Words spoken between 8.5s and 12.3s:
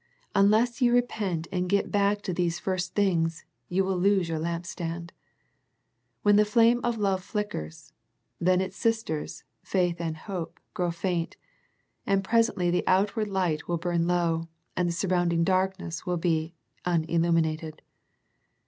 its sisters, faith and hope grow faint, and